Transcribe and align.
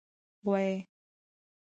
🐂 0.03 0.03
غوایی 0.47 0.75